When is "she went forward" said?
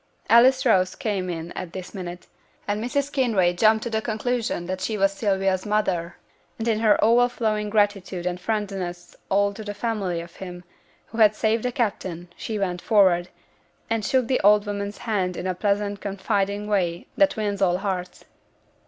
12.35-13.29